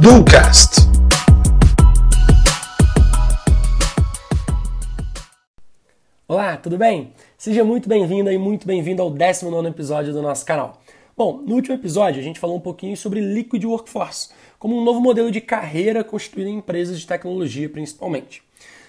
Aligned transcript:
Ducast. 0.00 0.88
Olá, 6.26 6.56
tudo 6.56 6.76
bem? 6.76 7.12
Seja 7.36 7.62
muito 7.62 7.88
bem-vindo 7.88 8.28
e 8.28 8.36
muito 8.36 8.66
bem-vindo 8.66 9.02
ao 9.02 9.08
19 9.08 9.68
episódio 9.68 10.12
do 10.12 10.20
nosso 10.20 10.44
canal. 10.44 10.80
Bom, 11.16 11.42
no 11.46 11.54
último 11.54 11.76
episódio 11.76 12.20
a 12.20 12.24
gente 12.24 12.40
falou 12.40 12.56
um 12.56 12.60
pouquinho 12.60 12.96
sobre 12.96 13.20
Liquid 13.20 13.64
Workforce, 13.64 14.30
como 14.58 14.76
um 14.76 14.82
novo 14.82 15.00
modelo 15.00 15.30
de 15.30 15.40
carreira 15.40 16.02
construído 16.02 16.48
em 16.48 16.56
empresas 16.56 16.98
de 16.98 17.06
tecnologia 17.06 17.68
principalmente. 17.68 18.42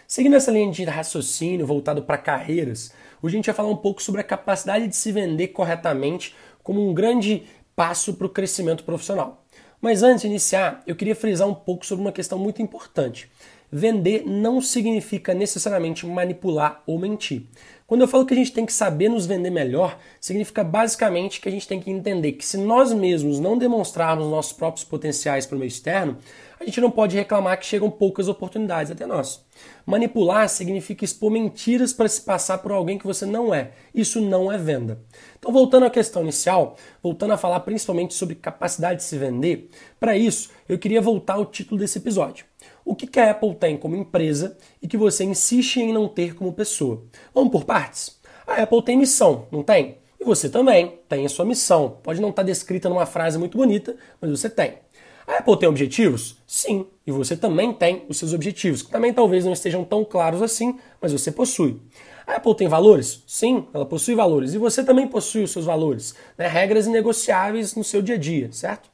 Seguindo 0.08 0.36
essa 0.36 0.50
linha 0.50 0.72
de 0.72 0.84
raciocínio 0.86 1.68
voltado 1.68 2.02
para 2.02 2.18
carreiras, 2.18 2.92
hoje 3.22 3.36
a 3.36 3.38
gente 3.38 3.46
vai 3.46 3.54
falar 3.54 3.70
um 3.70 3.76
pouco 3.76 4.02
sobre 4.02 4.22
a 4.22 4.24
capacidade 4.24 4.88
de 4.88 4.96
se 4.96 5.12
vender 5.12 5.50
corretamente 5.50 6.34
como 6.70 6.88
um 6.88 6.94
grande 6.94 7.48
passo 7.76 8.14
para 8.14 8.28
o 8.28 8.30
crescimento 8.30 8.84
profissional. 8.84 9.44
Mas 9.82 10.04
antes 10.04 10.22
de 10.22 10.28
iniciar, 10.28 10.84
eu 10.86 10.96
queria 10.96 11.16
frisar 11.16 11.48
um 11.48 11.54
pouco 11.56 11.84
sobre 11.84 12.06
uma 12.06 12.12
questão 12.12 12.38
muito 12.38 12.62
importante. 12.62 13.28
Vender 13.72 14.24
não 14.26 14.60
significa 14.62 15.32
necessariamente 15.32 16.04
manipular 16.04 16.82
ou 16.88 16.98
mentir. 16.98 17.44
Quando 17.86 18.02
eu 18.02 18.08
falo 18.08 18.26
que 18.26 18.34
a 18.34 18.38
gente 18.38 18.52
tem 18.52 18.66
que 18.66 18.74
saber 18.74 19.10
nos 19.10 19.28
vender 19.28 19.52
melhor, 19.52 20.00
significa 20.20 20.64
basicamente 20.64 21.40
que 21.40 21.48
a 21.48 21.52
gente 21.52 21.68
tem 21.68 21.80
que 21.80 21.92
entender 21.92 22.32
que 22.32 22.46
se 22.46 22.58
nós 22.58 22.92
mesmos 22.92 23.40
não 23.40 23.58
demonstrarmos 23.58 24.28
nossos 24.28 24.54
próprios 24.54 24.84
potenciais 24.84 25.46
para 25.46 25.56
o 25.56 25.60
meio 25.60 25.68
externo, 25.68 26.18
a 26.60 26.66
gente 26.66 26.82
não 26.82 26.90
pode 26.90 27.16
reclamar 27.16 27.60
que 27.60 27.66
chegam 27.66 27.92
poucas 27.92 28.28
oportunidades 28.28 28.92
até 28.92 29.06
nós. 29.06 29.46
Manipular 29.86 30.50
significa 30.50 31.06
expor 31.06 31.30
mentiras 31.30 31.94
para 31.94 32.10
se 32.10 32.22
passar 32.22 32.58
por 32.58 32.72
alguém 32.72 32.98
que 32.98 33.08
você 33.08 33.26
não 33.26 33.54
é. 33.54 33.72
Isso 33.94 34.20
não 34.20 34.52
é 34.52 34.58
venda. 34.58 35.00
Então, 35.38 35.52
voltando 35.52 35.86
à 35.86 35.90
questão 35.92 36.24
inicial, 36.24 36.76
voltando 37.04 37.34
a 37.34 37.38
falar 37.38 37.60
principalmente 37.62 38.16
sobre 38.16 38.34
capacidade 38.34 39.00
de 39.00 39.06
se 39.06 39.18
vender, 39.18 39.70
para 40.00 40.18
isso 40.18 40.50
eu 40.68 40.80
queria 40.80 41.02
voltar 41.02 41.36
ao 41.36 41.46
título 41.46 41.80
desse 41.80 42.00
episódio 42.00 42.49
o 42.90 42.96
que 42.96 43.20
a 43.20 43.30
Apple 43.30 43.54
tem 43.54 43.78
como 43.78 43.96
empresa 43.96 44.58
e 44.82 44.88
que 44.88 44.98
você 44.98 45.24
insiste 45.24 45.78
em 45.78 45.94
não 45.94 46.08
ter 46.08 46.34
como 46.34 46.52
pessoa. 46.52 47.04
Vamos 47.32 47.52
por 47.52 47.64
partes? 47.64 48.20
A 48.48 48.64
Apple 48.64 48.82
tem 48.82 48.98
missão, 48.98 49.46
não 49.52 49.62
tem? 49.62 50.00
E 50.20 50.26
você 50.26 50.50
também 50.50 50.98
tem 51.08 51.24
a 51.24 51.30
sua 51.30 51.46
missão. 51.46 51.98
Pode 52.02 52.20
não 52.20 52.32
estar 52.32 52.42
descrita 52.42 52.90
numa 52.90 53.06
frase 53.06 53.38
muito 53.38 53.60
bonita, 53.60 53.96
mas 54.20 54.32
você 54.32 54.50
tem. 54.50 54.80
A 55.28 55.38
Apple 55.38 55.60
tem 55.60 55.70
objetivos? 55.70 56.38
Sim. 56.48 56.88
E 57.06 57.12
você 57.12 57.38
também 57.38 57.72
tem 57.72 58.06
os 58.10 58.18
seus 58.18 58.34
objetivos, 58.34 58.82
que 58.82 58.90
também 58.90 59.14
talvez 59.14 59.46
não 59.46 59.54
estejam 59.54 59.84
tão 59.84 60.04
claros 60.04 60.42
assim, 60.42 60.80
mas 61.00 61.12
você 61.12 61.32
possui. 61.32 61.80
A 62.26 62.38
Apple 62.38 62.56
tem 62.56 62.68
valores? 62.68 63.24
Sim, 63.28 63.68
ela 63.72 63.86
possui 63.86 64.16
valores. 64.16 64.56
E 64.56 64.58
você 64.58 64.84
também 64.84 65.08
possui 65.08 65.44
os 65.44 65.52
seus 65.52 65.66
valores. 65.66 66.16
Né? 66.36 66.48
Regras 66.48 66.88
inegociáveis 66.88 67.76
no 67.76 67.84
seu 67.84 68.02
dia 68.02 68.16
a 68.16 68.18
dia, 68.18 68.52
certo? 68.52 68.90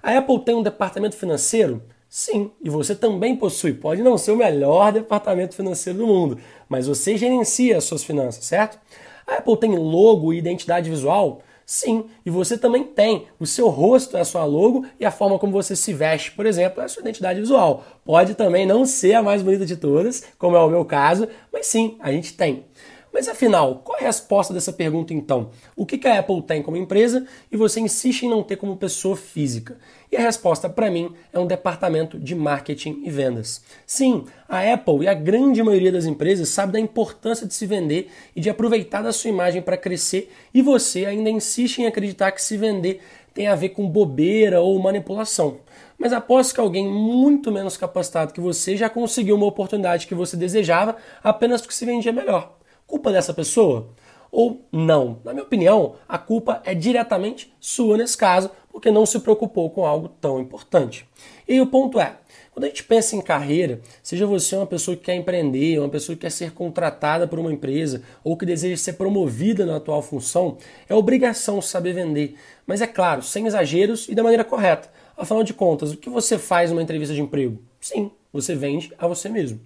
A 0.00 0.16
Apple 0.16 0.38
tem 0.44 0.54
um 0.54 0.62
departamento 0.62 1.16
financeiro? 1.16 1.82
Sim, 2.12 2.50
e 2.60 2.68
você 2.68 2.96
também 2.96 3.36
possui. 3.36 3.72
Pode 3.72 4.02
não 4.02 4.18
ser 4.18 4.32
o 4.32 4.36
melhor 4.36 4.92
departamento 4.92 5.54
financeiro 5.54 6.00
do 6.00 6.06
mundo, 6.08 6.38
mas 6.68 6.88
você 6.88 7.16
gerencia 7.16 7.78
as 7.78 7.84
suas 7.84 8.02
finanças, 8.02 8.44
certo? 8.44 8.80
A 9.24 9.36
Apple 9.36 9.56
tem 9.56 9.76
logo 9.76 10.32
e 10.32 10.38
identidade 10.38 10.90
visual? 10.90 11.40
Sim, 11.64 12.06
e 12.26 12.30
você 12.30 12.58
também 12.58 12.82
tem. 12.82 13.28
O 13.38 13.46
seu 13.46 13.68
rosto 13.68 14.16
é 14.16 14.22
a 14.22 14.24
sua 14.24 14.44
logo 14.44 14.84
e 14.98 15.04
a 15.04 15.12
forma 15.12 15.38
como 15.38 15.52
você 15.52 15.76
se 15.76 15.92
veste, 15.92 16.32
por 16.32 16.46
exemplo, 16.46 16.82
é 16.82 16.86
a 16.86 16.88
sua 16.88 17.00
identidade 17.00 17.38
visual. 17.38 17.84
Pode 18.04 18.34
também 18.34 18.66
não 18.66 18.84
ser 18.84 19.14
a 19.14 19.22
mais 19.22 19.40
bonita 19.40 19.64
de 19.64 19.76
todas, 19.76 20.24
como 20.36 20.56
é 20.56 20.60
o 20.60 20.68
meu 20.68 20.84
caso, 20.84 21.28
mas 21.52 21.66
sim, 21.66 21.96
a 22.00 22.10
gente 22.10 22.34
tem. 22.34 22.64
Mas 23.12 23.28
afinal, 23.28 23.82
qual 23.84 23.98
é 23.98 24.02
a 24.02 24.06
resposta 24.06 24.54
dessa 24.54 24.72
pergunta 24.72 25.12
então? 25.12 25.50
O 25.74 25.84
que 25.84 26.06
a 26.06 26.20
Apple 26.20 26.42
tem 26.42 26.62
como 26.62 26.76
empresa 26.76 27.26
e 27.50 27.56
você 27.56 27.80
insiste 27.80 28.22
em 28.22 28.30
não 28.30 28.42
ter 28.42 28.56
como 28.56 28.76
pessoa 28.76 29.16
física? 29.16 29.78
E 30.12 30.16
a 30.16 30.20
resposta 30.20 30.68
para 30.68 30.90
mim 30.90 31.12
é 31.32 31.38
um 31.38 31.46
departamento 31.46 32.18
de 32.18 32.34
marketing 32.34 33.02
e 33.04 33.10
vendas. 33.10 33.62
Sim, 33.84 34.24
a 34.48 34.60
Apple 34.72 35.04
e 35.04 35.08
a 35.08 35.14
grande 35.14 35.62
maioria 35.62 35.90
das 35.90 36.06
empresas 36.06 36.48
sabe 36.50 36.72
da 36.72 36.80
importância 36.80 37.46
de 37.46 37.54
se 37.54 37.66
vender 37.66 38.10
e 38.34 38.40
de 38.40 38.48
aproveitar 38.48 39.02
da 39.02 39.12
sua 39.12 39.30
imagem 39.30 39.60
para 39.60 39.76
crescer 39.76 40.32
e 40.54 40.62
você 40.62 41.04
ainda 41.04 41.30
insiste 41.30 41.78
em 41.78 41.86
acreditar 41.86 42.30
que 42.30 42.42
se 42.42 42.56
vender 42.56 43.00
tem 43.34 43.48
a 43.48 43.54
ver 43.54 43.70
com 43.70 43.88
bobeira 43.88 44.60
ou 44.60 44.78
manipulação. 44.78 45.58
Mas 45.98 46.12
aposto 46.12 46.54
que 46.54 46.60
alguém 46.60 46.88
muito 46.88 47.52
menos 47.52 47.76
capacitado 47.76 48.32
que 48.32 48.40
você 48.40 48.76
já 48.76 48.88
conseguiu 48.88 49.36
uma 49.36 49.46
oportunidade 49.46 50.06
que 50.06 50.14
você 50.14 50.36
desejava 50.36 50.96
apenas 51.22 51.60
porque 51.60 51.74
se 51.74 51.84
vendia 51.84 52.12
melhor. 52.12 52.59
Culpa 52.90 53.12
dessa 53.12 53.32
pessoa? 53.32 53.86
Ou 54.32 54.66
não? 54.72 55.20
Na 55.24 55.32
minha 55.32 55.44
opinião, 55.44 55.94
a 56.08 56.18
culpa 56.18 56.60
é 56.64 56.74
diretamente 56.74 57.54
sua 57.60 57.96
nesse 57.96 58.18
caso, 58.18 58.50
porque 58.72 58.90
não 58.90 59.06
se 59.06 59.20
preocupou 59.20 59.70
com 59.70 59.86
algo 59.86 60.08
tão 60.08 60.40
importante. 60.40 61.08
E 61.46 61.60
o 61.60 61.68
ponto 61.68 62.00
é, 62.00 62.16
quando 62.50 62.64
a 62.64 62.66
gente 62.66 62.82
pensa 62.82 63.14
em 63.14 63.20
carreira, 63.20 63.80
seja 64.02 64.26
você 64.26 64.56
uma 64.56 64.66
pessoa 64.66 64.96
que 64.96 65.04
quer 65.04 65.14
empreender, 65.14 65.78
uma 65.78 65.88
pessoa 65.88 66.16
que 66.16 66.22
quer 66.22 66.32
ser 66.32 66.50
contratada 66.50 67.28
por 67.28 67.38
uma 67.38 67.52
empresa 67.52 68.02
ou 68.24 68.36
que 68.36 68.44
deseja 68.44 68.76
ser 68.76 68.94
promovida 68.94 69.64
na 69.64 69.76
atual 69.76 70.02
função, 70.02 70.58
é 70.88 70.94
obrigação 70.94 71.62
saber 71.62 71.92
vender. 71.92 72.34
Mas 72.66 72.80
é 72.80 72.88
claro, 72.88 73.22
sem 73.22 73.46
exageros 73.46 74.08
e 74.08 74.16
da 74.16 74.24
maneira 74.24 74.42
correta. 74.42 74.90
Afinal 75.16 75.44
de 75.44 75.54
contas, 75.54 75.92
o 75.92 75.96
que 75.96 76.10
você 76.10 76.36
faz 76.36 76.70
numa 76.70 76.82
entrevista 76.82 77.14
de 77.14 77.20
emprego? 77.20 77.62
Sim, 77.80 78.10
você 78.32 78.54
vende 78.54 78.92
a 78.98 79.06
você 79.06 79.28
mesmo. 79.28 79.60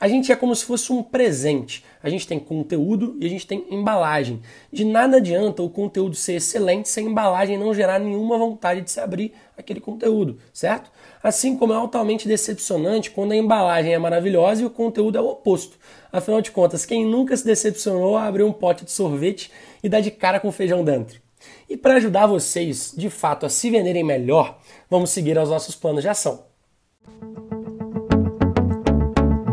A 0.00 0.08
gente 0.08 0.30
é 0.30 0.36
como 0.36 0.54
se 0.54 0.64
fosse 0.64 0.92
um 0.92 1.02
presente. 1.02 1.84
A 2.02 2.08
gente 2.08 2.26
tem 2.26 2.38
conteúdo 2.38 3.16
e 3.20 3.26
a 3.26 3.28
gente 3.28 3.46
tem 3.46 3.66
embalagem. 3.70 4.40
De 4.72 4.84
nada 4.84 5.18
adianta 5.18 5.62
o 5.62 5.70
conteúdo 5.70 6.14
ser 6.14 6.34
excelente 6.34 6.88
se 6.88 7.00
a 7.00 7.02
embalagem 7.02 7.58
não 7.58 7.74
gerar 7.74 7.98
nenhuma 7.98 8.38
vontade 8.38 8.80
de 8.80 8.90
se 8.90 9.00
abrir 9.00 9.32
aquele 9.56 9.80
conteúdo, 9.80 10.38
certo? 10.52 10.90
Assim 11.22 11.56
como 11.56 11.72
é 11.72 11.76
altamente 11.76 12.28
decepcionante 12.28 13.10
quando 13.10 13.32
a 13.32 13.36
embalagem 13.36 13.92
é 13.92 13.98
maravilhosa 13.98 14.62
e 14.62 14.66
o 14.66 14.70
conteúdo 14.70 15.18
é 15.18 15.20
o 15.20 15.28
oposto. 15.28 15.78
Afinal 16.12 16.40
de 16.40 16.50
contas, 16.50 16.86
quem 16.86 17.04
nunca 17.04 17.36
se 17.36 17.44
decepcionou 17.44 18.16
a 18.16 18.26
abrir 18.26 18.44
um 18.44 18.52
pote 18.52 18.84
de 18.84 18.92
sorvete 18.92 19.50
e 19.82 19.88
dar 19.88 20.00
de 20.00 20.10
cara 20.10 20.40
com 20.40 20.52
feijão 20.52 20.84
dentro? 20.84 21.20
E 21.68 21.76
para 21.76 21.94
ajudar 21.96 22.26
vocês, 22.26 22.94
de 22.96 23.10
fato, 23.10 23.44
a 23.44 23.48
se 23.48 23.70
venderem 23.70 24.04
melhor, 24.04 24.58
vamos 24.88 25.10
seguir 25.10 25.36
aos 25.36 25.50
nossos 25.50 25.74
planos 25.74 26.02
de 26.02 26.08
ação. 26.08 26.45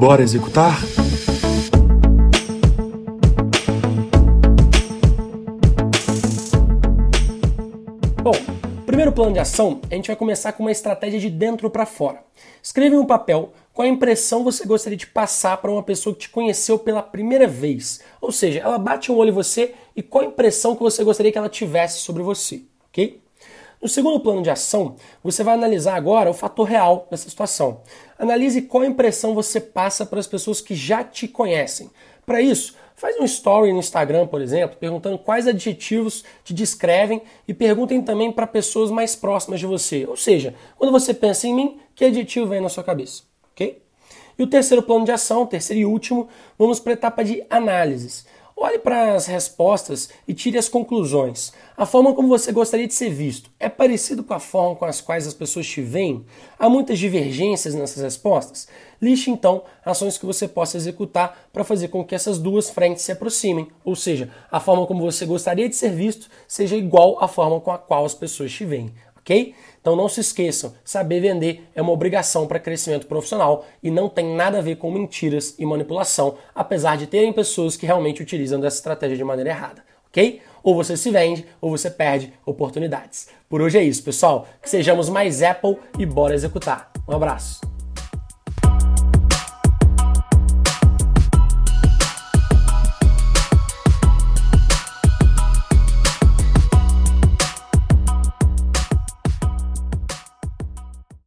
Bora 0.06 0.22
executar? 0.22 0.82
Bom, 8.22 8.34
primeiro 8.86 9.14
plano 9.14 9.32
de 9.32 9.40
ação, 9.40 9.80
a 9.90 9.96
gente 9.96 10.08
vai 10.08 10.18
começar 10.18 10.52
com 10.52 10.64
uma 10.64 10.74
estratégia 10.74 11.22
de 11.22 11.30
dentro 11.30 11.70
para 11.70 11.86
fora. 11.86 12.22
Escreva 12.62 12.96
em 12.96 12.98
um 12.98 13.06
papel 13.06 13.54
qual 13.72 13.86
a 13.86 13.90
impressão 13.90 14.44
você 14.44 14.66
gostaria 14.66 14.98
de 14.98 15.08
passar 15.08 15.56
para 15.62 15.72
uma 15.72 15.82
pessoa 15.82 16.14
que 16.14 16.24
te 16.24 16.30
conheceu 16.30 16.78
pela 16.78 17.02
primeira 17.02 17.48
vez. 17.48 18.02
Ou 18.20 18.34
seja, 18.34 18.60
ela 18.60 18.78
bate 18.78 19.10
um 19.10 19.16
olho 19.16 19.30
em 19.30 19.34
você 19.34 19.74
e 19.96 20.04
qual 20.04 20.26
a 20.26 20.28
impressão 20.28 20.76
que 20.76 20.84
você 20.84 21.02
gostaria 21.06 21.32
que 21.32 21.38
ela 21.38 21.48
tivesse 21.48 22.02
sobre 22.02 22.22
você, 22.22 22.64
ok? 22.90 23.23
No 23.84 23.90
segundo 23.90 24.18
plano 24.22 24.42
de 24.42 24.50
ação, 24.50 24.96
você 25.22 25.44
vai 25.44 25.56
analisar 25.56 25.96
agora 25.96 26.30
o 26.30 26.34
fator 26.34 26.66
real 26.66 27.06
dessa 27.12 27.30
situação. 27.30 27.82
Analise 28.18 28.62
qual 28.62 28.86
impressão 28.86 29.36
você 29.36 29.60
passa 29.60 30.06
para 30.06 30.22
as 30.22 30.26
pessoas 30.26 30.62
que 30.62 30.74
já 30.74 31.04
te 31.04 31.28
conhecem. 31.28 31.92
Para 32.26 32.40
isso, 32.40 32.76
faz 32.96 33.20
um 33.20 33.26
story 33.26 33.74
no 33.74 33.80
Instagram, 33.80 34.26
por 34.28 34.42
exemplo, 34.42 34.78
perguntando 34.78 35.18
quais 35.18 35.50
adjetivos 35.50 36.24
te 36.46 36.54
descrevem 36.54 37.24
e 37.46 37.54
perguntem 37.54 38.02
também 38.02 38.32
para 38.32 38.48
pessoas 38.48 38.90
mais 38.90 39.18
próximas 39.18 39.60
de 39.60 39.66
você. 39.66 40.06
Ou 40.08 40.16
seja, 40.16 40.56
quando 40.78 40.94
você 40.94 41.14
pensa 41.14 41.46
em 41.46 41.54
mim, 41.54 41.78
que 41.94 42.06
adjetivo 42.06 42.48
vem 42.48 42.62
na 42.62 42.70
sua 42.70 42.86
cabeça? 42.86 43.24
Ok? 43.52 43.82
E 44.40 44.44
o 44.44 44.48
terceiro 44.48 44.82
plano 44.82 45.04
de 45.04 45.12
ação, 45.12 45.46
terceiro 45.46 45.82
e 45.82 45.86
último, 45.86 46.30
vamos 46.58 46.80
para 46.80 46.94
a 46.94 46.96
etapa 46.96 47.22
de 47.22 47.44
análises. 47.50 48.26
Olhe 48.66 48.80
para 48.80 49.14
as 49.14 49.26
respostas 49.26 50.08
e 50.26 50.34
tire 50.34 50.58
as 50.58 50.70
conclusões. 50.70 51.52
A 51.76 51.86
forma 51.86 52.14
como 52.14 52.30
você 52.30 52.50
gostaria 52.50 52.88
de 52.88 52.94
ser 52.94 53.10
visto 53.10 53.52
é 53.60 53.68
parecido 53.68 54.24
com 54.24 54.34
a 54.34 54.40
forma 54.40 54.74
com 54.74 54.86
as 54.86 55.02
quais 55.02 55.28
as 55.28 55.34
pessoas 55.34 55.68
te 55.68 55.82
veem? 55.82 56.26
Há 56.58 56.70
muitas 56.70 56.98
divergências 56.98 57.76
nessas 57.76 58.02
respostas? 58.02 58.70
Liste 59.02 59.30
então 59.30 59.64
ações 59.84 60.18
que 60.18 60.26
você 60.26 60.48
possa 60.48 60.78
executar 60.78 61.50
para 61.52 61.66
fazer 61.66 61.90
com 61.90 62.06
que 62.06 62.16
essas 62.16 62.40
duas 62.40 62.70
frentes 62.70 63.04
se 63.04 63.12
aproximem, 63.12 63.68
ou 63.84 63.98
seja, 63.98 64.32
a 64.50 64.62
forma 64.62 64.88
como 64.88 65.02
você 65.02 65.26
gostaria 65.26 65.68
de 65.68 65.76
ser 65.76 65.92
visto 65.92 66.30
seja 66.48 66.78
igual 66.78 67.22
à 67.22 67.28
forma 67.28 67.60
com 67.60 67.70
a 67.70 67.78
qual 67.78 68.06
as 68.06 68.16
pessoas 68.16 68.54
te 68.54 68.64
veem 68.64 68.94
ok? 69.24 69.56
Então 69.82 69.96
não 69.96 70.08
se 70.08 70.22
esqueçam, 70.22 70.74
saber 70.84 71.20
vender 71.20 71.68
é 71.74 71.82
uma 71.82 71.92
obrigação 71.92 72.46
para 72.46 72.60
crescimento 72.60 73.08
profissional 73.08 73.66
e 73.82 73.90
não 73.90 74.08
tem 74.08 74.36
nada 74.36 74.60
a 74.60 74.62
ver 74.62 74.76
com 74.76 74.92
mentiras 74.92 75.56
e 75.58 75.66
manipulação, 75.66 76.38
apesar 76.54 76.96
de 76.98 77.08
terem 77.08 77.34
pessoas 77.34 77.76
que 77.76 77.86
realmente 77.86 78.22
utilizam 78.22 78.60
dessa 78.60 78.78
estratégia 78.78 79.18
de 79.18 79.24
maneira 79.24 79.50
errada, 79.50 79.84
ok? 80.08 80.42
Ou 80.62 80.76
você 80.76 80.96
se 80.96 81.10
vende 81.10 81.46
ou 81.60 81.70
você 81.70 81.90
perde 81.90 82.34
oportunidades. 82.46 83.28
Por 83.50 83.62
hoje 83.62 83.78
é 83.78 83.84
isso, 83.84 84.04
pessoal. 84.04 84.48
Que 84.62 84.70
sejamos 84.70 85.10
mais 85.10 85.44
Apple 85.44 85.78
e 86.00 86.06
bora 86.06 86.34
executar. 86.34 86.92
Um 87.08 87.16
abraço. 87.16 87.73